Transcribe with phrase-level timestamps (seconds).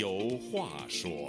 [0.00, 1.28] 有话说。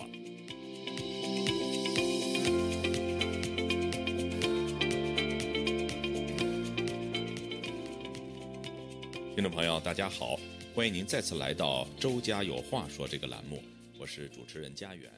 [9.35, 10.39] 听众朋友，大家好，
[10.73, 13.61] 欢迎您再次来到《周家有话说》这个栏目，
[13.99, 15.11] 我是主持人家园。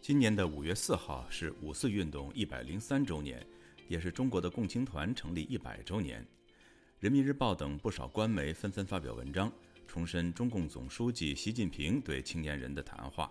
[0.00, 3.46] 今年的五月四号是五四运动一百零三周年，
[3.88, 6.26] 也是中国的共青团成立一百周年。
[6.98, 9.52] 人民日报等不少官媒纷纷发表文章，
[9.88, 13.28] 重申中共总书记习近平对青年人的谈话。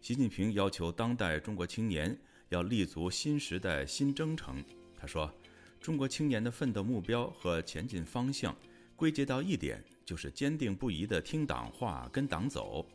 [0.00, 4.62] 习近平要求当代中国青年要立足新时代新征程。
[4.98, 5.32] 他说
[5.80, 8.54] ：“中国青年的奋斗目标和前进方向。”
[8.96, 12.86] 归结到一点，就是坚定不移地听党话、跟党走。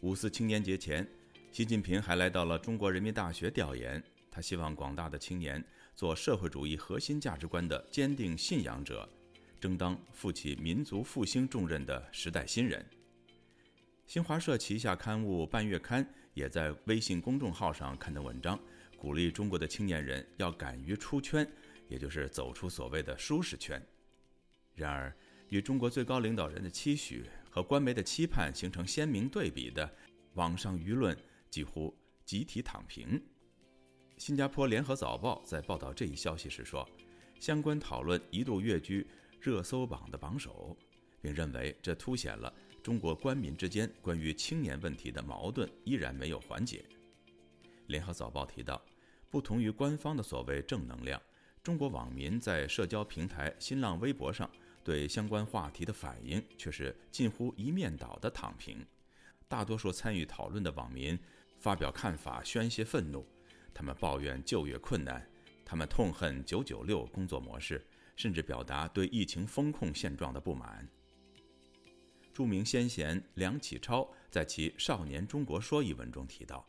[0.00, 1.06] 五四青年节前，
[1.52, 4.02] 习近平还来到了中国人民大学调研。
[4.28, 9.08] 他希望广大的青年做社会主义核心价值观的坚定信仰者，
[9.60, 12.84] 争当负起民族复兴重任的时代新人。
[14.06, 18.58] 新华社旗下刊物《半月刊》也在微信公众号上刊登文章，
[18.96, 21.48] 鼓励中国的青年人要敢于出圈，
[21.86, 23.80] 也就是走出所谓的舒适圈。
[24.74, 25.14] 然而，
[25.50, 29.88] 与中国最高领导人的期许和官媒的期盼形成鲜明对比的，
[30.34, 31.16] 网上舆论
[31.50, 31.94] 几乎
[32.24, 33.22] 集体躺平。
[34.16, 36.88] 新加坡联合早报在报道这一消息时说，
[37.38, 39.06] 相关讨论一度跃居
[39.40, 40.76] 热搜榜的榜首，
[41.20, 42.52] 并认为这凸显了
[42.82, 46.84] 中国官民之间关于青年问题的矛盾依然没有缓解。
[47.86, 48.80] 联合早报提到，
[49.30, 51.20] 不同于官方的所谓正能量，
[51.62, 54.50] 中国网民在社交平台新浪微博上。
[54.82, 58.84] 对相关话题的反应却是近乎一面倒的躺平，
[59.46, 61.18] 大多数参与讨论的网民
[61.58, 63.24] 发表看法宣泄愤怒，
[63.74, 65.24] 他们抱怨就业困难，
[65.66, 67.84] 他们痛恨“九九六”工作模式，
[68.20, 70.86] 甚至表达对疫情风控现状的不满。
[72.34, 76.68] 著名先贤梁启超在其《少年中国说》一文中提到：“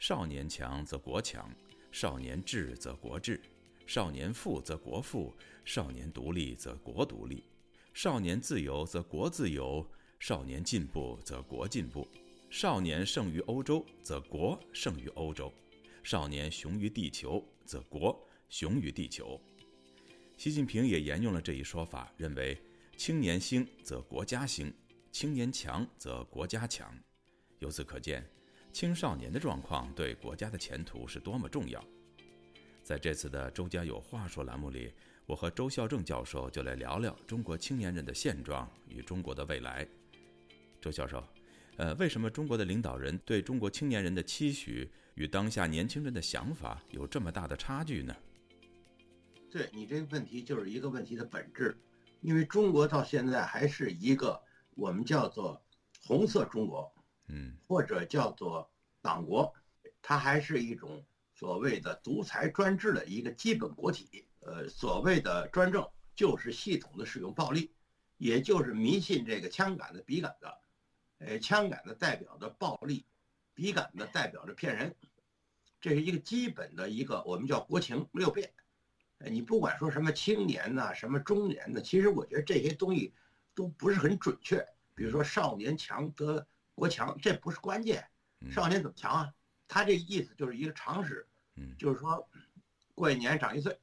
[0.00, 1.54] 少年强则国强，
[1.92, 3.38] 少年智则国智。”
[3.86, 7.42] 少年富则国富，少年独立则国独立；
[7.92, 9.86] 少年自由则国自由，
[10.18, 12.08] 少年进步则国进步；
[12.48, 15.52] 少年胜于欧洲则国胜于欧洲；
[16.02, 18.18] 少年雄于地球则国
[18.48, 19.38] 雄于地球。
[20.38, 22.56] 习近平也沿用了这一说法，认为
[22.96, 24.72] 青年兴则国家兴，
[25.10, 26.96] 青年强则国家强。
[27.58, 28.24] 由此可见，
[28.72, 31.84] 青少年的状况对国家的前途是多么重要。
[32.84, 34.92] 在这次的“周家有话说”栏目里，
[35.26, 39.84] 我和周孝正教授就来聊聊中国青年人的现状与中国的未来。
[40.80, 41.20] 周教授，
[41.78, 48.14] 呃，为什么中国的领导人对中国青年人的期许与当下年轻人的想法有这么大的差距呢？
[49.50, 51.80] 对你这个问题就是一个问题的本质，
[52.20, 54.42] 因为中国到现在还是一个
[54.74, 55.62] 我们叫做
[56.06, 56.92] “红色中国”，
[57.28, 58.70] 嗯，或者叫做
[59.00, 59.54] 党国，
[60.02, 61.04] 它还是一种。
[61.34, 67.70] 所谓的独裁专制的一个基本国体，呃，所谓的专政就是系统的使用暴力，
[68.16, 70.48] 也就是迷信这个枪杆子笔杆子，
[71.18, 73.06] 呃，枪杆子代表着暴力，
[73.54, 74.96] 笔杆子代表着骗人，
[75.80, 78.52] 这是一个基本的一个我们叫国情六变。
[79.18, 83.12] 呃，你不管说什么青年呐，什么中年的，其实我觉得这些东西
[83.54, 84.64] 都不是很准确。
[84.94, 88.04] 比如说少年强则国强，这不是关键。
[88.50, 89.34] 少年怎么强啊？
[89.66, 91.26] 他这意思就是一个常识。
[91.76, 92.28] 就是说，
[92.94, 93.76] 过一年长一岁，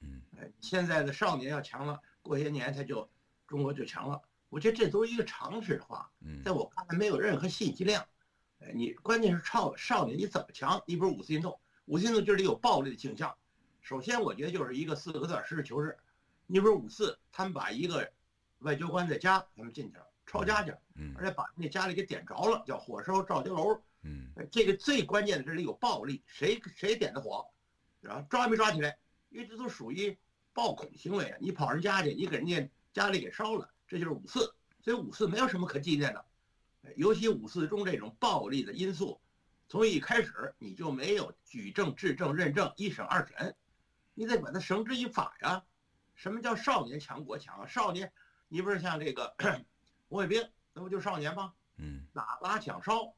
[0.00, 0.20] 嗯，
[0.60, 3.08] 现在的少年要强了，过些年他就
[3.46, 4.20] 中国就强了。
[4.50, 8.06] 我觉得这都是一个常识的话，嗯，在我看来没有任何信息量。
[8.58, 10.82] 哎，你关键是少少年你怎么强？
[10.86, 13.34] 你比如五四运动，五四运动这里有暴力的倾向。
[13.82, 15.98] 首先，我觉得就是一个四个字：实事求是。
[16.46, 18.10] 你比如五四，他们把一个
[18.60, 23.80] 外交官的家，他们进去了抄家去，嗯，而且把那家里给点着了，叫火烧赵家楼。
[24.02, 27.44] 嗯，这个最关键的这里有暴力，谁谁点的火，
[28.00, 28.96] 然后抓没抓起来？
[29.30, 30.16] 因为这都属于
[30.52, 31.38] 暴恐行为啊！
[31.40, 34.54] 你跑人家去，你给人家家里给烧了，这就是五四。
[34.80, 36.24] 所以五四没有什么可纪念的，
[36.96, 39.20] 尤其五四中这种暴力的因素，
[39.68, 43.54] 从一开始你就没有举证、质证、认证、一审、二审，
[44.14, 45.64] 你得把它绳之以法呀。
[46.14, 47.66] 什么叫少年强国强啊？
[47.66, 48.12] 少年，
[48.48, 49.34] 你不是像这个
[50.08, 51.52] 红卫兵，那不就少年吗？
[51.78, 53.14] 嗯，打拉抢烧。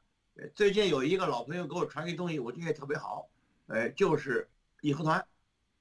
[0.55, 3.29] 最近有一个老朋友给我传一东西，我觉得特别好，
[3.67, 4.49] 哎，就是
[4.81, 5.27] 义和团，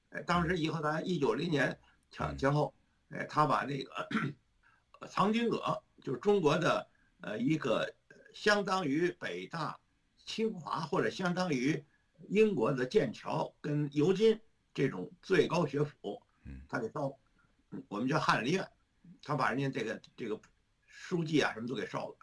[0.10, 1.80] 哎，当时义和团一九零年
[2.12, 2.74] 前前后，
[3.10, 4.10] 哎，他把那个
[5.10, 6.88] 藏经阁，就是中国的
[7.22, 7.94] 呃一个
[8.34, 9.80] 相当于北大、
[10.26, 11.84] 清华或者相当于
[12.28, 14.40] 英国的剑桥跟牛津
[14.74, 16.22] 这种最高学府，
[16.68, 17.16] 他给烧，
[17.88, 18.68] 我们叫翰林院，
[19.22, 20.40] 他把人家这个这个
[20.86, 22.16] 书记啊什么都给烧了。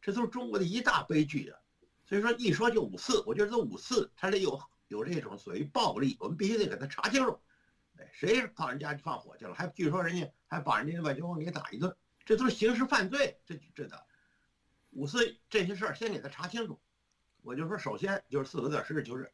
[0.00, 1.58] 这都是中国的一大悲剧啊。
[2.04, 7.40] 所以说一说就五四，我觉得这五四它得有有这种所谓暴力，我们必须得给他查清楚。
[7.98, 9.54] 哎，谁跑人家去放火去了？
[9.54, 11.94] 还据说人家还把人家外交官给打一顿，
[12.24, 13.38] 这都是刑事犯罪。
[13.46, 14.06] 这这的
[14.90, 16.80] 五四这些事儿先给他查清楚。
[17.42, 19.30] 我就说，首先就是四个字，实事求是。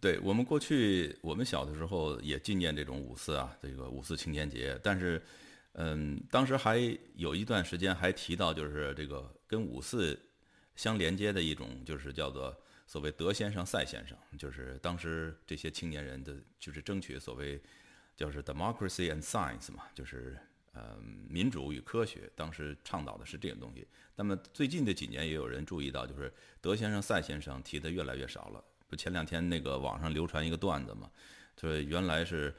[0.00, 4.78] 对我们过去我们小的时候也纪念这种五四啊，这个五四青年节。
[4.82, 5.20] 但是，
[5.72, 6.78] 嗯，当时还
[7.14, 10.18] 有一段时间还提到，就是这个跟五四
[10.74, 12.54] 相连接的一种，就是叫做
[12.86, 17.60] 所谓德先生赛先生，就是当时这些青年人的就是争取所谓
[18.16, 20.38] 就是 democracy and science 嘛，就是
[20.72, 20.98] 呃
[21.28, 23.86] 民主与科学，当时倡导的是这种东西。
[24.14, 28.64] 那么最近这几年也有人注意到，就是德先生、赛先生提的越来越少了。
[28.88, 31.10] 不，前两天那个网上流传一个段子嘛，
[31.56, 32.54] 就是原来是，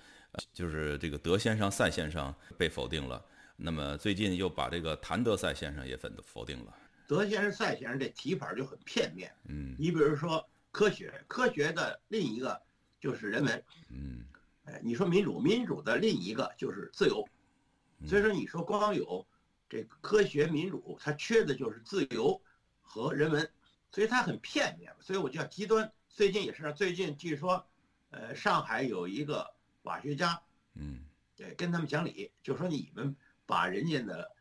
[0.53, 3.23] 就是这个德先生、赛先生被否定了，
[3.55, 6.73] 那么最近又把这个谭德赛先生也否否定了。
[7.07, 9.33] 德先生、赛先生这提法就很片面。
[9.45, 12.61] 嗯，你比如说科学，科学的另一个
[12.99, 13.63] 就是人文。
[13.89, 14.25] 嗯，
[14.65, 17.25] 哎，你说民主，民主的另一个就是自由。
[18.05, 19.25] 所以说，你说光有。
[19.69, 22.41] 这个科学民主，它缺的就是自由
[22.81, 23.49] 和人文，
[23.91, 24.89] 所以它很片面。
[25.01, 25.91] 所以我叫极端。
[26.17, 27.63] 最近也是，最近据说，
[28.09, 29.53] 呃，上海有一个
[29.83, 30.41] 法学家，
[30.73, 31.05] 嗯，
[31.35, 33.15] 对，跟他们讲理，就说你们
[33.45, 34.31] 把人家的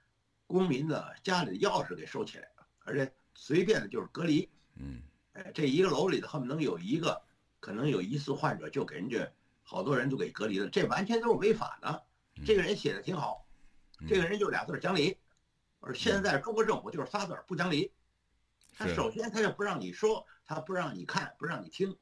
[0.47, 5.03] 公民的家里的钥匙给收起来了，而且随便的就是隔离，嗯，
[5.35, 7.21] 哎，这一个楼里头恨不能有一个
[7.61, 9.31] 可能有疑似患者，就给人家
[9.63, 12.07] 好多人都给隔离了，这完全都是违法的。
[12.43, 13.47] 这个人写的挺好。
[14.09, 15.19] 这个人就俩字儿讲理，
[15.81, 17.93] 而现在中国政府就是仨字儿不讲理。
[18.73, 21.97] 他首先他就不让你说，他不让你看，不让你听，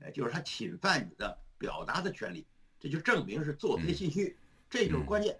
[0.00, 2.46] 哎，就是他侵犯你的表达的权利，
[2.78, 4.36] 这就证明是做贼心虚，
[4.68, 5.38] 这就是关键。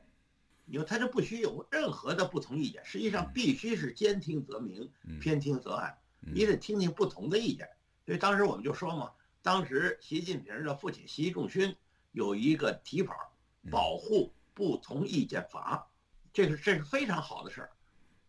[0.67, 4.89] 你说他就不许有任何的不同意见，实际上必须是兼听则明，
[5.21, 7.69] 偏听则暗，你得听听不同的意见。
[8.07, 9.11] 所以当时我们就说嘛，
[9.43, 11.75] 当时习近平的父亲习仲勋
[12.13, 13.33] 有一个提法，
[13.71, 15.91] 保护不同意见法。
[16.33, 17.71] 这个这是非常好的事儿，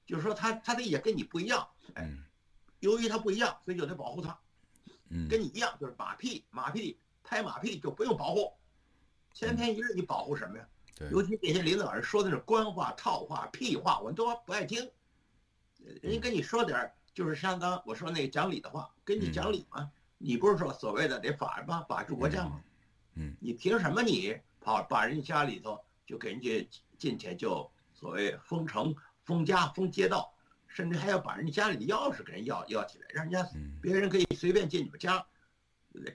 [0.08, 2.12] 就是说他他的意见跟你不一样，哎，
[2.82, 4.38] 由于他不一样，所以就得保护他，
[5.10, 8.54] 嗯，跟你一样就是马屁马屁拍马屁就不用保护，
[9.34, 10.68] 千篇一律你保护什么呀？
[10.96, 14.92] 对，尤其这些领导人说的是官话套话屁话，我们都不爱听，
[16.02, 21.86] 人家跟你说点儿就是相当我说那个讲理的话，跟你讲理嘛，你不是说所谓的得法吗？
[21.88, 22.62] 法治国家吗？
[23.16, 27.72] 嗯，你凭什么你跑把人家家里头就给人家进去就？
[27.94, 30.34] 所谓封城、封家、封街道，
[30.74, 33.46] 甚至还要把人家家里的钥匙给人要要起来，让人家
[33.82, 35.24] 别人可以随便进你们家，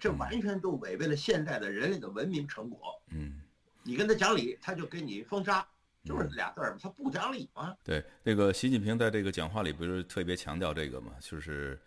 [0.00, 3.00] 这完全都违背了现代的人类的文明成果。
[3.10, 3.42] 嗯，
[3.82, 5.66] 你跟他讲理，他就给你封杀，
[6.02, 7.76] 就是俩字儿他不讲理吗？
[7.84, 11.78] 对，那个习近平在这个讲话里不是特别强调这个嘛，就是，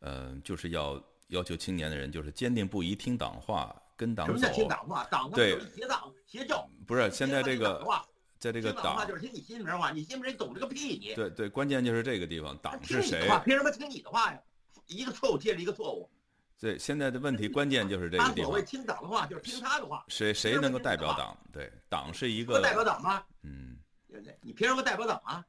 [0.00, 4.36] 呃，就是要要求青年的人就是坚定不移听党话，跟党走。
[4.36, 5.04] 什么叫听党话？
[5.04, 6.68] 党他妈就是邪党邪教。
[6.86, 7.82] 不是现在这个。
[8.38, 11.14] 在这个党就是听你心里面话，你心里面懂这个屁你。
[11.14, 13.28] 对对，关键就是这个地方，党是谁？
[13.44, 14.40] 凭什么听你的话呀？
[14.86, 16.08] 一个错误接着一个错误。
[16.60, 18.36] 对，现在的问题关键就是这个地方。
[18.36, 20.04] 他所谓听党的话，就是听他的话。
[20.08, 21.36] 谁谁能够代表党？
[21.52, 23.22] 对，党是一个代表党吗？
[23.42, 23.76] 嗯，
[24.08, 24.38] 对不对？
[24.40, 25.44] 你凭什么代表党啊？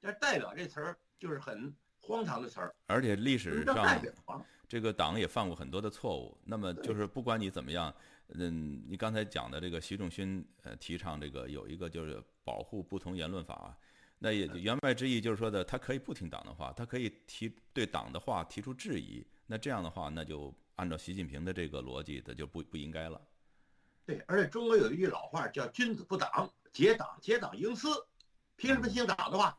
[0.00, 2.74] 这代表这词儿就是很荒唐的词儿。
[2.86, 4.00] 而且历史上，
[4.68, 6.38] 这个党也犯过很多的错误。
[6.44, 7.94] 那么就是不管你怎么样。
[8.28, 13.76] 嗯，你刚才讲的这个习仲勋，呃，提倡这个有一个就是保护不同言论法，
[14.18, 23.20] 那也言外之意就是说的，他可以不听党的话，他可以提对党的话提出质疑，那这样的话，那就按照习近平的这个逻辑，他就不不应该了。
[24.06, 27.88] 对，而且中国有一句老话叫“君子不党，结党结党营私”，
[28.56, 29.56] 凭什么听党的话？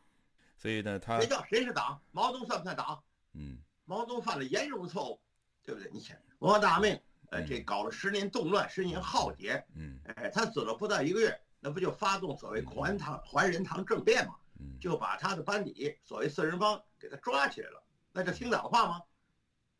[0.58, 2.02] 所以呢，他谁叫谁是党？
[2.12, 3.04] 毛泽东算不算党？
[3.34, 5.20] 嗯，毛泽东犯了严重的错误，
[5.64, 5.90] 对不对？
[5.92, 7.00] 你想，文化大革命。
[7.36, 14.36] 呃，这搞了十年动乱，十年浩劫，嗯，哎，他死了不到一个月，那不就发动所谓还唐还人堂政变嘛？
[14.60, 19.02] 嗯，就把他的班底所谓四人帮给他抓起来了，那就听党的话吗？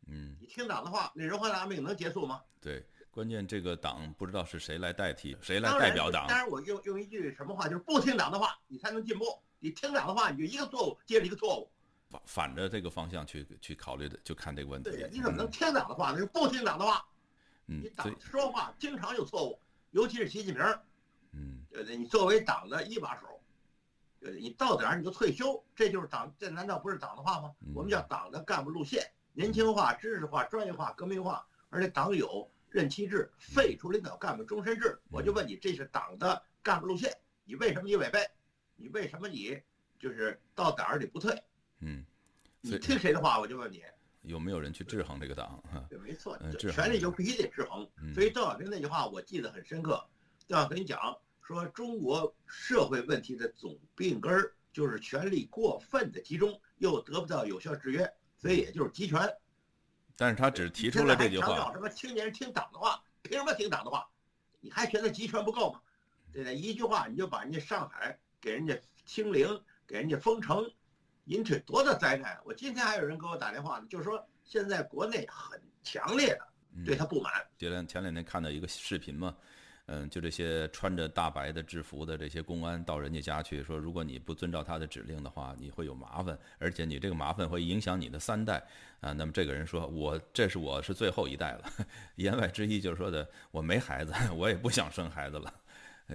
[0.08, 2.42] 嗯，你听党的话，那人化大革命能结束吗？
[2.60, 6.26] 对，关键这个党不知道是谁来代替，谁来代表党？
[6.28, 9.24] 当然，我用用一句什么话，就是不听党的话，你才能进步。
[9.58, 11.70] 你听党的话，你就一个错误接着一个错误，
[12.10, 14.90] 反反着这个方向去去考虑的，就看这个问题。
[14.90, 16.12] 对，你怎么能听党的话？
[16.12, 17.04] 呢就不听党的话。
[17.66, 20.62] 你党说话经常有错误，尤其是习近平，
[21.32, 21.96] 嗯，对不对？
[21.96, 23.40] 你作为党的一把手，
[24.20, 24.40] 对？
[24.40, 27.52] 你到点儿你就退休，这就是党，这难道不是党的话吗？
[27.74, 34.98] 我们叫党的干部路线：年轻化、知识化、专业化、革命化，而且党有任期制，废除领导干部终身制。
[35.10, 37.12] 我就问你，这是党的干部路线，
[37.44, 38.20] 你为什么你违背？
[38.76, 39.60] 你为什么你
[39.98, 41.42] 就是到点儿你不退？
[41.80, 42.04] 嗯，
[42.60, 43.40] 你听谁的话？
[43.40, 43.82] 我就问你，
[44.26, 45.62] 有没有人去制衡这个党？
[45.88, 47.88] 对，没错，权力就必须得制衡。
[48.12, 50.04] 所以邓小平那句话我记得很深刻。
[50.48, 59.20] 邓小平讲说，中国社会问题的总病根儿就是权力过分的集中，又得不到有效制约，所以也就是集权。
[60.16, 61.46] 但是他只提出了这句话。
[61.46, 63.02] 强调什么青年人听党的话？
[63.22, 64.08] 凭什么听党的话？
[64.60, 65.80] 你还觉得集权不够吗？
[66.32, 66.56] 对不对？
[66.56, 70.68] 一句话你就把人家上海给人家清零，给人家封城。
[71.26, 72.38] 引起多大灾难？
[72.44, 77.32] 我今天还有人给我打电话呢，就是说现在国内很强烈的对他不满。
[77.58, 79.36] 前两前两天看到一个视频嘛，
[79.86, 88.62] 嗯，就这些穿着大白的制服的这些公安到人家家去说，如果你不遵照他的指令的话，你会有麻烦，而且你这个麻烦会影响你的三代
[89.00, 89.12] 啊。
[89.12, 91.70] 那么这个人说，我这是我是最后一代了，
[92.16, 95.52] 言外之意就是说的我没孩子， 我也不想生孩子了。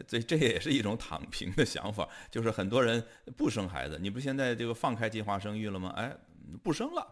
[0.07, 3.03] 这这也是一种躺平的想法，就是很多人
[3.35, 3.99] 不生孩子。
[3.99, 5.89] 你不现在这个放开计划生育了吗？
[5.97, 6.15] 哎，
[6.63, 7.07] 不生了。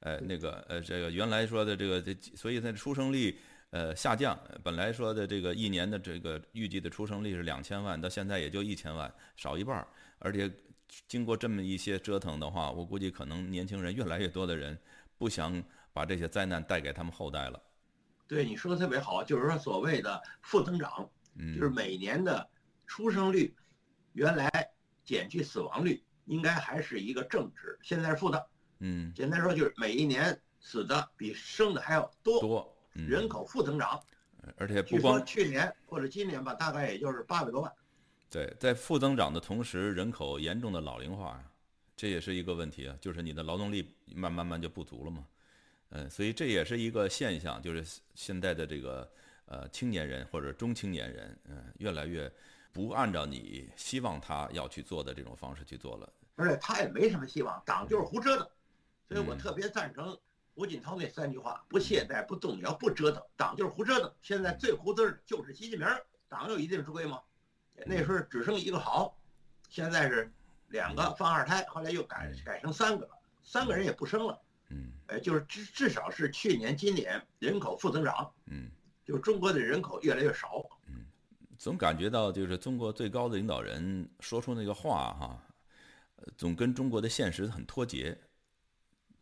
[0.00, 3.38] 呃，那个呃，这个原来说的这个，这所以它的出生率
[3.68, 4.38] 呃下降。
[4.62, 9.86] 本来说的这个一年的这个预计的出生率是两千万，到现在也就一千万，少一半。
[10.18, 10.50] 而且
[11.06, 14.78] 经过这么一些折腾的话，我估计可能年轻人越来越多的人
[15.18, 17.60] 不想把这些灾难带给他们后代了。
[18.26, 21.06] 对，你说的特别好，就是说所谓的负增长。
[21.36, 22.48] 就是每年的
[22.86, 23.54] 出生率，
[24.12, 24.50] 原来
[25.04, 28.46] 减去死亡率，应该还是一个正值，现在是负的。
[28.80, 33.98] 嗯，简单说就是每一年死的比生的还要多，多，人口负增长。
[34.56, 37.72] 而且不光去年或者今年吧，大概也就是八百多万。
[38.28, 41.42] 对，在负增长的同时，人口严重的老龄化，
[41.96, 45.26] 这也是一个问题啊，就是你的劳动力慢慢慢就不足了嘛。
[45.90, 47.84] 嗯，所以这也是一个现象，就是
[48.14, 49.10] 现在的这个。
[49.50, 52.32] 呃，青年人或者中青年人，嗯，越来越
[52.72, 58.48] 不按照你希望他要去做的这种方式去做了，而且他也没什么希望，党就是胡折腾，
[59.08, 60.16] 所以我特别赞成
[60.54, 63.20] 胡锦涛那三句话：不懈怠、不动摇、不折腾。
[63.36, 65.88] 党就是胡折腾，现在最胡滋的就是习近平。
[66.28, 67.20] 党有一定之规吗？
[67.86, 69.18] 那时候只剩一个好，
[69.68, 70.30] 现在是
[70.68, 78.70] 两个放二胎，后来又改改成三个了，三个人也不生了，嗯，哎，就是至至少是去年、今年人口负增长，嗯。
[79.10, 81.04] 就中国的人口越来越少，嗯，
[81.58, 85.42] 总感觉到就是中国最高的领导人说出那个话哈，
[86.36, 88.16] 总跟中国的现实很脱节。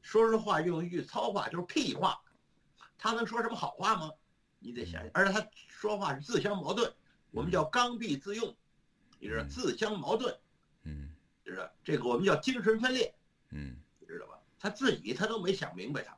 [0.02, 2.20] 说实话，用一句糙话就是屁话，
[2.98, 4.10] 他能说什么好话吗？
[4.58, 6.92] 你得想想，而且他说话是自相矛盾，
[7.30, 8.54] 我们叫刚愎自用，
[9.18, 10.36] 你知道自相矛盾，
[10.82, 11.08] 嗯，
[11.46, 13.14] 知道这个我们叫精神分裂，
[13.52, 13.74] 嗯，
[14.06, 14.38] 知道吧？
[14.58, 16.14] 他自己他都没想明白，他，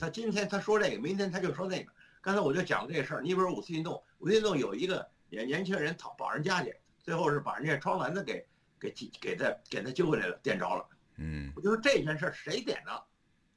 [0.00, 1.92] 他今天他说这个，明天他就说那个。
[2.22, 8.46] 刚才我就讲这事儿，你比如五四运动，五四运动有一个年年轻人讨保人家去，最后是把人家窗帘子给
[8.78, 10.86] 给给他给他揪回来了，点着了。
[11.16, 13.04] 嗯，我就说这件事谁点的？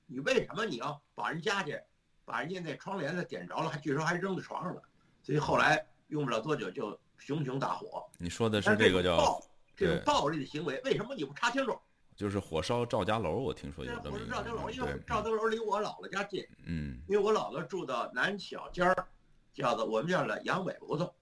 [0.08, 1.80] 你为什么你要把人家去，
[2.26, 4.82] 把人家那窗帘子点着了，还据说还扔在床上了？
[5.22, 8.04] 所以后来用不了多久就熊熊大火。
[8.18, 9.40] 你说的是这个叫
[9.76, 11.80] 这种暴力的行为，为什么你不查清楚？
[12.16, 14.34] 就是火烧赵家楼，我听说有这么一个。
[14.34, 16.46] 赵家楼，因为赵家楼离我姥姥家近。
[16.66, 16.98] 嗯。
[17.10, 19.08] 因为我姥姥住到南小尖儿，
[19.54, 21.14] 叫做我们叫了杨伟胡同。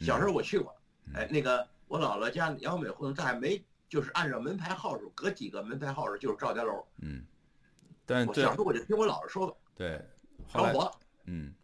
[0.00, 0.74] 小时候我去过，
[1.14, 6.84] 哎，那个我姥姥家杨伟胡同，在没就是按照门牌号数，隔几个门牌号数就是赵家楼。
[7.00, 7.24] 嗯。
[8.04, 9.58] 但我小时候我就听我姥姥说过。
[9.74, 9.98] 对。
[10.52, 10.90] 着火。
[11.24, 11.54] 嗯。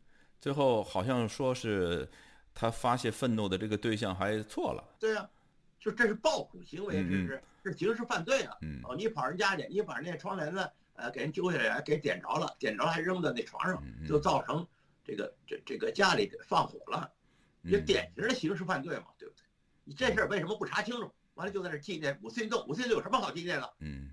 [0.41, 2.09] 最后好像说是
[2.55, 4.83] 他发泄愤怒的这个对象还错了。
[4.99, 5.29] 对呀。
[5.85, 8.57] 就这是暴恐行为，这是是刑事犯罪了。
[8.63, 14.67] 嗯，哦，你跑人家去，你把人家窗帘子呃给人揪下来，给点着了，点着还扔在那床上，就造成
[15.05, 17.13] 这个这这个家里放火了，
[17.65, 19.43] 也典型的刑事犯罪嘛，对不对？
[19.85, 21.13] 你这事儿为什么不查清楚？
[21.35, 23.75] 完了就在这纪念五四运动，五四运动有什么好纪念的？
[23.81, 24.11] 嗯，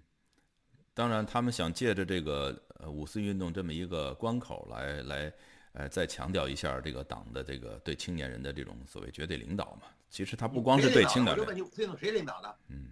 [0.94, 5.34] 当然他们想借着这个呃五四运动这么一个关口来来
[5.72, 9.88] 呃再强调一下这个党的这个对青年人的这种所谓绝对领导嘛。
[10.12, 12.58] 其实他不光是对清的人，我就问你，五四运动谁领导的？
[12.68, 12.90] 嗯，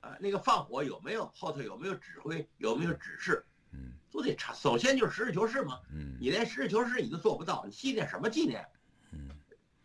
[0.00, 3.44] 啊，那个放火有没有后头有没有指挥，有没有指示？
[3.72, 4.54] 嗯，都得查。
[4.54, 5.78] 首先就是实事求是嘛。
[5.92, 8.66] 嗯，你连实事求是你都做不到，你纪念什么纪念？
[9.12, 9.28] 嗯，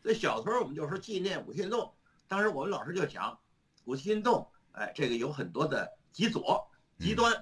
[0.02, 1.94] 所以小时候我们就说纪念五四运动，
[2.26, 3.38] 当时我们老师就讲，
[3.84, 6.66] 五四运动，哎，这个有很多的极左、
[6.98, 7.34] 极端，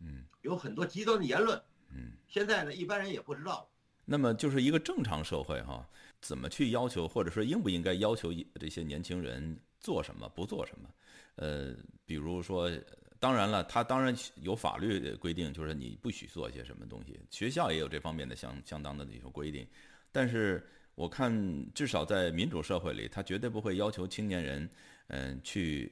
[0.00, 1.58] 嗯，有很多极端的言论，
[1.88, 3.66] 嗯，现在呢，一般人也不知道。
[4.04, 5.88] 那么就是一个正常社会哈。
[6.22, 10.88] 怎么去要求，或者说应不应该要求这些年轻人做什么，不做什么？
[11.34, 11.74] 呃，
[12.06, 12.70] 比如说，
[13.18, 17.18] 当然了，他当然有法律规定，就是你不许做一些什么东西。
[17.30, 19.66] 学校也有这方面的相相当的一些规定。
[20.12, 20.64] 但是
[20.94, 21.32] 我看，
[21.74, 24.70] 至少在民主社会里，他绝对不会要求青年人，
[25.08, 25.90] 嗯，去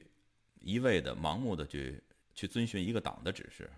[0.59, 2.01] 一味的盲目的去
[2.33, 3.69] 去遵循一个党的指示。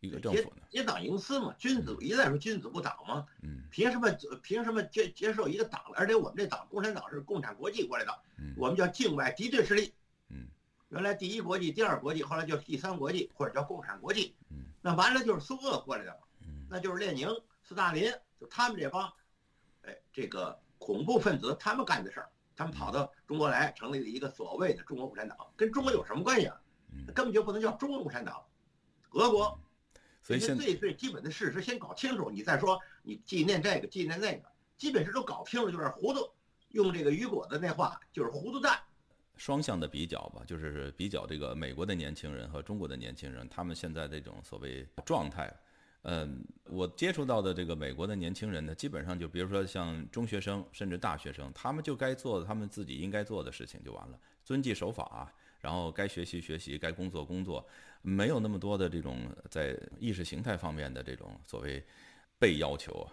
[0.00, 0.62] 一个政府呢？
[0.70, 3.26] 结党营私嘛，君子一再说君子不党嘛。
[3.42, 4.10] 嗯，凭什么
[4.42, 5.80] 凭什么接接受一个党？
[5.94, 8.18] 而且我们这党共产党是共产国际过来的，
[8.56, 9.92] 我们叫境外敌对势力。
[10.30, 10.48] 嗯，
[10.88, 14.34] 原来第一国际、第二国际，后来叫第三国际或者叫共产国际。
[14.50, 17.28] 嗯，那完了就是苏俄过来的，嗯，那就是列宁、
[17.62, 19.12] 斯大林，就他们这帮，
[19.82, 26.58] 哎，这个恐怖分子他们干的事儿，他们跑到中国来成立了一个所谓的中国共产党，跟中国有什么关系啊？
[27.14, 28.42] 根本就不能叫中国共产党，
[29.10, 29.60] 俄国。
[30.22, 34.42] 所以现最最基本的事实先搞清楚，你再说你纪念这个纪念那个，
[34.76, 36.30] 基本是都搞清楚就是糊涂。
[36.70, 38.78] 用这个雨果的那话就是糊涂蛋。
[39.36, 45.52] 双向的比较吧，就是比较这个美国的年轻人和中国的年轻人，他们现在这种所谓状态。
[46.02, 57.66] 嗯，我接触到的这个美国的年轻人呢，基本上就比如说像中学生甚至大学生，他们就该做他们自己应该做的事情就完了，遵纪守法，然后该学习学习，该工作工作。
[58.02, 61.84] 没有那么多的这种在意识形态方面的这种所谓
[62.38, 63.12] 被要求啊，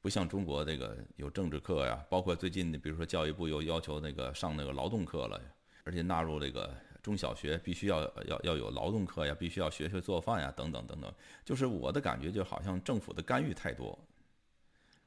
[0.00, 5.40] 不像中国这个有政治课呀，包括最近比如说教育部又要求那个上那个劳动课了，
[5.84, 11.14] 而且纳入这个中小学必须要要要有劳动课呀，必须要学学做饭呀，等等等等。
[11.44, 13.96] 就是我的感觉就好像政府的干预太多，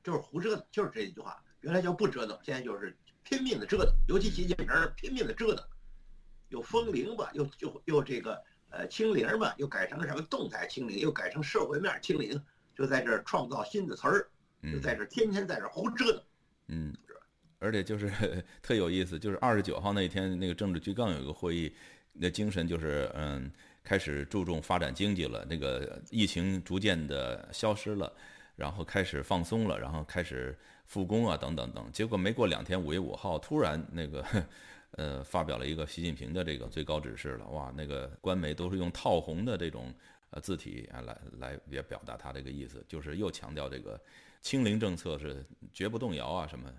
[0.01, 1.43] 就是胡折腾，就是这一句话。
[1.59, 5.63] 原来叫不折腾，现在就是拼命的折腾，尤其习近平拼命的折腾，
[6.47, 8.41] 又风铃吧，又又又这个。
[8.71, 12.41] 呃，清零嘛，又改成什么动态清零，又改成社会面清零，
[12.73, 14.27] 就在这儿创造新的词儿，
[14.63, 16.23] 就在这天天在这胡折腾。
[16.67, 16.95] 嗯，
[17.59, 18.09] 而且就是
[18.63, 21.75] 特有意思，就是二十九号那天那个政治局刚有一个会议，
[22.13, 23.51] 那精神就是嗯，
[23.83, 28.11] 开始注重发展经济了，那个疫情逐渐的消失了，
[28.55, 31.91] 然后开始放松了，然后开始复工啊，等等等。
[31.91, 34.25] 结果没过两天，五月五号突然那个。
[34.97, 39.93] 呃，发表了一个习近平的这个最高指示了，哇，那个官媒都是用套红的这种
[40.31, 43.99] 呃字体啊来来也表达他这个意思，就是又强调这个
[44.41, 46.73] 清零政策是绝不动摇啊什么，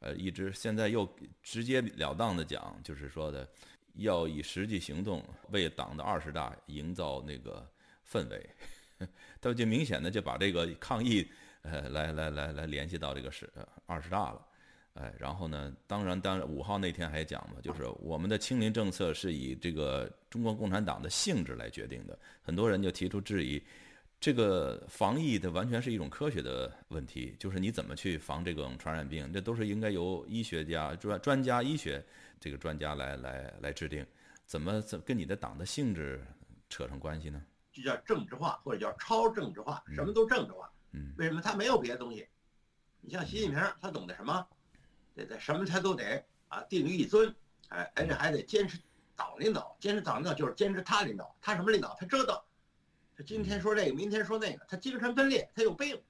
[0.00, 1.08] 呃，一直现在又
[1.42, 3.48] 直截了当的讲，就是说的
[3.94, 7.66] 要以实际行动为党的二十大营造那个
[8.06, 8.50] 氛围，
[9.40, 11.26] 他就明显的就把这个抗议
[11.62, 13.50] 呃来来来来联系到这个是
[13.86, 14.46] 二十大了。
[14.94, 15.74] 哎，然后呢？
[15.88, 22.16] 当然，当然，五号那天还讲嘛，就是我们的清零政策是以这个中国共产党的性质来决定的。
[22.42, 23.60] 很多人就提出质疑，
[24.20, 32.04] 这个防疫的完全是一种科学的问题，就是你怎么去防这种传染病，这都是应该由医学家专专家医学
[32.38, 34.06] 这个专家来来来制定，
[34.46, 36.24] 怎么怎跟你的党的性质
[36.68, 37.42] 扯上关系呢？
[37.72, 40.70] 就叫政治化，或者叫超政治化，什么都政治化。
[40.92, 42.24] 嗯，为什么他没有别的东西？
[43.00, 44.46] 你像习近平，他懂得什么？
[45.14, 47.34] 对对，什么他都得啊，定于一尊，
[47.68, 48.78] 哎，而且还得坚持
[49.14, 51.96] 党领导，坚持党领导就是坚持他领导，他什么领导？
[52.00, 52.36] 他折腾，
[53.16, 56.02] 他今天说这个，明天说那个，他精神分裂，他有病，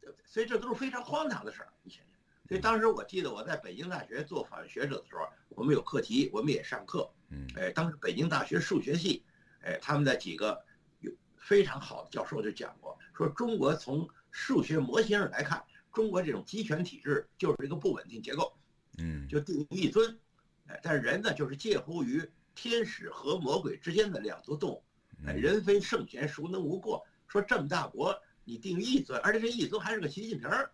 [0.00, 0.24] 对不对？
[0.26, 2.14] 所以这都是非常荒唐的事儿，你想想。
[2.46, 9.24] 所以当时我记得我在北京大学做法律学者的时候，我们有课题，我们也上课，嗯，哎，当时北京大学数学系，
[9.62, 10.62] 哎，他们的几个
[11.00, 15.64] 有非常好的教授就讲过，说中国从数学模型上来看。
[15.94, 18.52] 中国这种集权体制就是一个不稳定结构，
[18.98, 20.18] 嗯，就定于一尊，
[20.66, 24.82] 哎，但是人呢，就是介乎于天使和魔鬼之间的两足动物，
[25.24, 27.06] 哎，人非圣贤，孰能无过？
[27.28, 30.72] 说这么大国，你定于一尊，而且这一尊还是个习近平儿，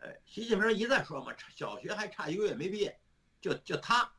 [0.00, 2.98] 哎，习近平一再说嘛，小学还差一个月没毕业，
[3.40, 4.12] 就就他，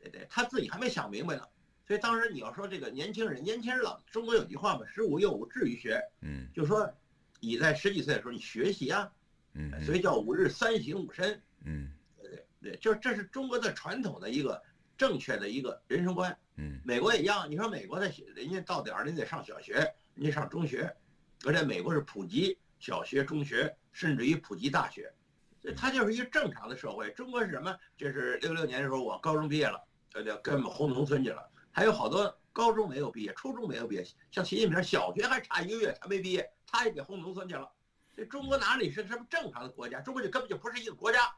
[0.00, 1.42] 对对，他自己还没想明白呢。
[1.86, 6.92] 所以当时你要说这个年轻人，年轻人老中国有句话嘛，十五又五，至于学，嗯，就说
[7.40, 9.10] 你在十几岁的时候你学习啊。
[9.54, 11.40] 嗯，所以叫五日三省吾身。
[11.64, 14.62] 嗯，对对对，就是这是中国的传统的一个
[14.96, 16.36] 正确的一个人生观。
[16.56, 17.50] 嗯，美国也一样。
[17.50, 19.74] 你说美国的人家到点儿，人得上小学，
[20.14, 20.92] 人家上中学，
[21.44, 25.12] 而且美国是普及小学、中学，甚至于普及大学，
[25.60, 27.10] 所以它就是一个正常的社会。
[27.12, 27.76] 中国是什么？
[27.96, 29.80] 就是六六年的时候，我高中毕业了，
[30.14, 31.48] 呃，跟我们轰农村去了。
[31.70, 37.70] 还有好多高中没有毕业，初中没有毕业，像习近平小学还差一个月，他没毕业，他也给轰农村去了。
[38.18, 40.00] 这中国哪里是什么正常的国家？
[40.00, 41.32] 中国就根本就不是一个国家，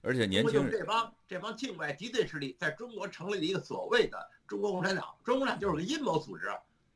[0.00, 6.50] 而且年轻人这帮这帮境外敌对势力在中国成立了一个所谓的中国共产党，中国共产党就是个阴谋组织，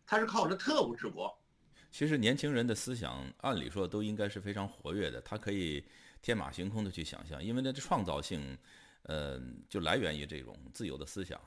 [0.07, 1.39] 它是靠着特务治国。
[1.91, 5.85] 其实年轻人的思想按理说都应该是非常活跃的，他可以
[6.23, 8.57] 天马行空的去想象，因为那创造性，
[9.03, 11.39] 呃，就来源于这种自由的思想。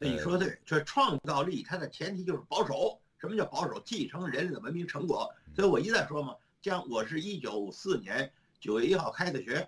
[0.00, 3.00] 你说对，这创造力它的前提就是保守。
[3.18, 3.80] 什么叫保守？
[3.84, 5.32] 继承人类的文明成果。
[5.54, 6.34] 所以我一再说嘛。
[6.62, 9.66] 像我是一九五四年九月一号开的学，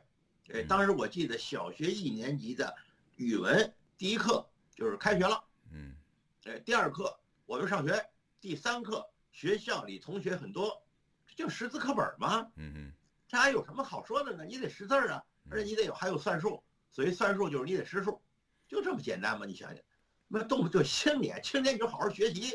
[0.52, 2.74] 哎，当时我记得小学一年级的
[3.16, 5.96] 语文第一课就是开学了，嗯，
[6.44, 8.10] 哎，第二课我们上学，
[8.42, 10.82] 第三课学校里同学很多，
[11.26, 12.46] 这就识字课本吗？
[12.56, 12.92] 嗯嗯
[13.26, 14.44] 这还有什么好说的呢？
[14.44, 18.20] 你得识字儿啊，而且你得有还有算术，所以算术就是你得识数，
[18.68, 19.46] 就这么简单吗？
[19.46, 19.82] 你想想，
[20.28, 22.52] 那动不就青年，青年你就好好学习，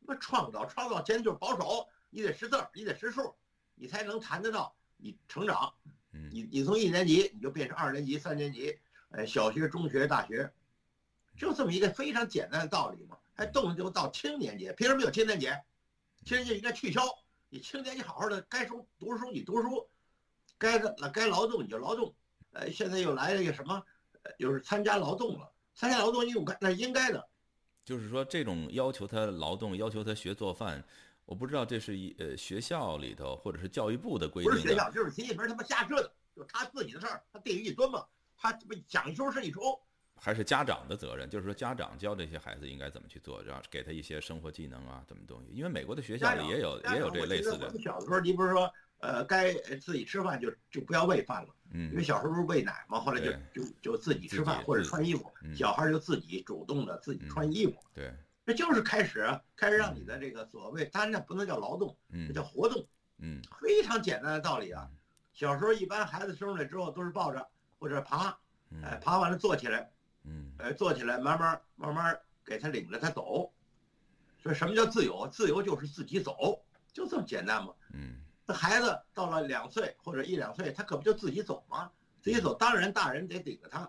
[0.00, 3.34] 那创造创造前就是保守，你得识字儿，你得识数，
[3.80, 5.72] 你才能谈得到你成长。
[6.12, 8.78] 嗯你你从一年级你就变成二年级、三年级，
[9.10, 10.52] 呃，小学、中学、大学，
[11.38, 13.16] 就这么一个非常简单的道理嘛。
[13.32, 15.58] 还动不动到青年节，凭什么有青年节？
[16.26, 17.02] 青年节应该取消。
[17.48, 19.88] 你青年你好好的该书读书你读书，
[20.58, 22.14] 该的该劳动你就劳动。
[22.52, 23.82] 呃，现在又来了一个什么，
[24.22, 25.50] 呃，又是参加劳动了。
[25.74, 27.26] 参加劳动应该那应该的。
[27.84, 30.84] 就是说这种要求他劳动，要求他学做饭，
[31.30, 34.58] 我不知道这是一呃学校里头或者是教育部的规定的。
[34.60, 38.04] 不是学校，就是习近平他妈瞎折腾，就他自己的事儿，他地狱一蹲嘛，
[38.36, 39.60] 他他妈讲究是一出。
[40.16, 45.52] 还是家长的责任，就是说家长教这些孩子应该怎么去做，然后给他一些生活技能啊，怎么东西。
[45.52, 58.12] 因为美国的学校里也有也有这类似的，我们小的时候，你不是说，呃，该自己吃饭就就不要喂饭了，因为嗯小时候不是喂奶嘛，后来就就就自己吃饭或者穿衣服嗯，小孩就自己主动的自己穿衣服，对，
[58.50, 62.84] 这就是开始啊开始让你的这个所谓，当然那不能叫劳动，这嗯叫活动，
[63.18, 64.90] 嗯非常简单的道理啊。
[65.32, 67.46] 小时候一般孩子生出来之后都是抱着
[67.78, 68.28] 或者爬，
[68.82, 69.90] 哎，嗯爬完了坐起来，
[70.24, 73.52] 嗯哎，坐起来慢慢慢慢给他领着他走。
[74.42, 75.28] 说什么叫自由？
[75.28, 76.60] 自由就是自己走，
[76.92, 77.72] 就这么简单嘛。
[77.92, 81.90] 嗯那孩子到了两岁或者一两岁，他可不就自己走吗？
[82.20, 83.88] 自己走，当然大人得顶着他，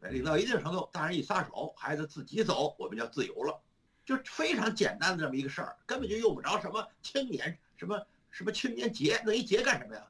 [0.00, 3.60] 哎领到一定程度，大人一撒手，孩子自己走，我们叫自由了，
[4.06, 10.06] 就非常简单的这么一个事儿，根本就用不着什么青年什么什么青年节，弄一节干什么呀？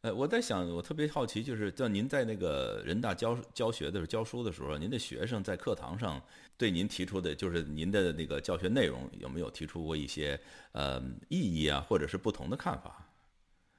[0.00, 6.22] 呃，我在想，我特别好奇，就是在您在那个人大教教学的时候、教书的时候，您的学生在课堂上
[6.56, 13.04] 对您提出的，就是您的那个教学内容，有没有提出过一些呃异议啊，或者是不同的看法？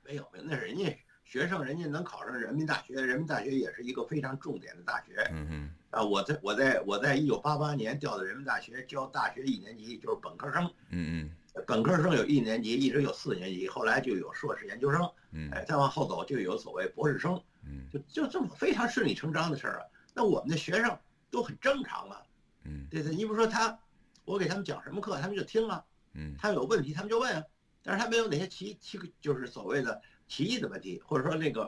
[0.03, 0.85] 没有没有，那是人家
[1.29, 5.13] 学生，人家能考上人民大学，人民大学也是一个非常重点的大学。
[5.31, 10.65] 嗯嗯，啊，我在我在我在一九八八年调到人民大学教大学一年级，就是本科生。
[10.89, 11.31] 嗯嗯
[11.67, 19.85] 本科生有一年级，一直有四年级，后来就有硕士研究生，嗯哎，再往后走就有所谓博士生，嗯就就这么非常顺理成章的事儿啊。
[20.15, 20.97] 那我们的学生
[21.29, 22.23] 都很正常啊，
[22.63, 23.77] 嗯对对，你比如说他，
[24.25, 25.83] 我给他们讲什么课，他们就听啊，
[26.15, 27.43] 嗯他有问题他们就问啊，
[27.83, 31.63] 但是他没有哪些奇奇就是所谓的奇异的问题，或者说那个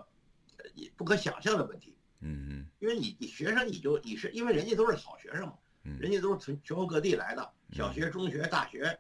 [0.56, 8.98] 呃不可想象的问题，嗯嗯因为你你学生你就你是因为人家都是好学生嘛，嗯人家都是从全国各地来的，小学、中学、大学，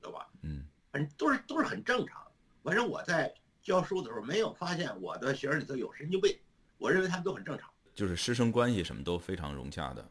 [0.00, 0.26] 对吧？
[0.42, 2.26] 嗯反正都是都是很正常。
[2.62, 6.34] 反正我在教书的时候没有发现我的学生里头有神经病，
[6.78, 7.70] 我认为他们都很正常。
[7.94, 10.10] 就是师生关系什么都非常融洽的。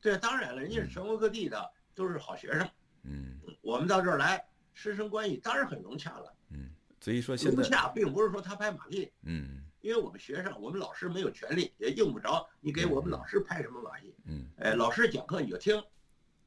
[0.00, 2.68] 对，当然了，人家是全国各地的，都是好学生。
[3.04, 6.34] 嗯我们到这儿来，师生关系当然很融洽了。
[6.50, 6.70] 嗯，
[7.04, 9.60] 所以说现在融洽并不是说他拍马屁，嗯。
[9.82, 14.14] 因为我们学生，我们老师没有权利，也用不着你给我们老师拍什么马屁。
[14.24, 14.46] 嗯。
[14.56, 15.78] 哎，老师讲课你就听，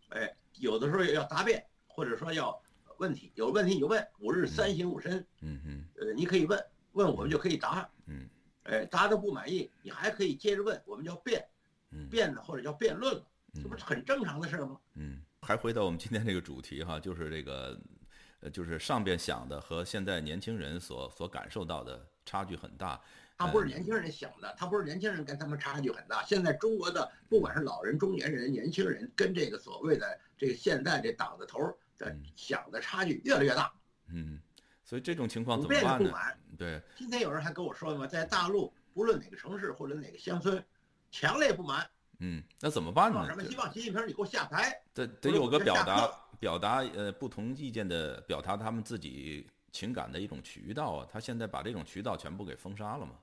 [0.09, 2.59] 哎，有的时候要答辩，或者说要
[2.97, 6.59] 问题，有问题你就问，五日三省吾身，嗯嗯呃，你可以问，
[6.93, 8.27] 问我们就可以答，嗯。
[8.63, 11.47] 哎，答的不满意，你还可以接着问，我们叫辩，
[11.91, 12.09] 嗯。
[12.09, 14.79] 辩的或者叫辩论了，这不嗯是很正常的事儿吗？
[14.95, 17.79] 嗯，还回到我们今天这个主题哈，就是这个，
[18.41, 23.01] 呃，就是上边想的和现在年轻人所所感受到的差距很大。
[23.39, 26.23] 他不是年轻人想的，他不是年轻人跟他们差距很大。
[26.23, 33.71] 现在中国的不管是老人、中年人、年轻人，跟这个所谓的这个现在这党的头儿的嗯想的差距越来越大，
[34.09, 34.39] 嗯，
[34.83, 36.05] 所以这种情况怎么办呢？
[36.05, 36.35] 不满。
[36.57, 40.63] 对，今天有人还跟我说嘛，在大陆不论哪个城市或者哪个乡村，
[41.11, 43.29] 强烈不满，嗯，那怎么办呢说？
[43.29, 44.81] 什么希望习近平你给我下台。
[44.95, 51.07] 得得有个表达课表达呃不同意见的表达他们自己情感的一种渠道啊。
[51.11, 53.13] 他现在把这种渠道全部给封杀了嘛？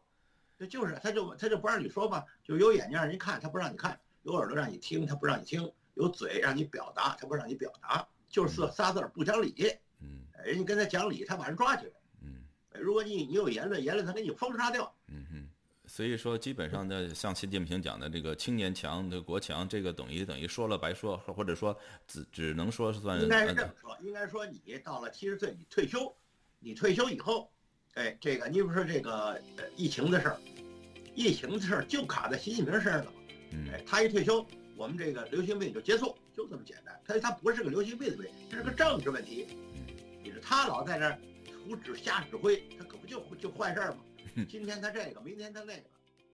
[0.56, 9.52] 这就是他就他就不让你说嘛，就有眼睛让你看，他不让你看；有耳朵让你听，他不让你听；有嘴让你表达，他不让你表达，就是仨仨字儿不讲理。
[10.00, 11.92] 嗯哎人家跟他讲理，他把人抓起来。
[12.22, 14.94] 嗯哎如果你你有言论，言论他给你封杀掉。
[15.08, 15.43] 嗯哼。
[15.94, 26.12] 所以说，基本上呢，像习近平讲的这个青年强、这个国强，这个等于等于说了白说，或者说只只能说算应该是呃这么说，应该说你到了七十岁，你退休，
[26.58, 27.48] 你退休以后，
[27.92, 30.36] 哎，这个你比如说这个呃疫情的事儿，
[31.14, 33.12] 疫情的事儿就卡在习近平身上了嘛。
[33.52, 37.00] 嗯哎，他一退休，我们这个流行病就结束，就这么简单。
[37.06, 39.46] 他他不是个流行病的问题，这是个政治问题。
[40.24, 41.18] 你说他老在那儿
[41.64, 43.98] 胡指瞎指挥，他可不就就坏事儿吗？
[44.48, 45.93] 今天他这个，明天他那个。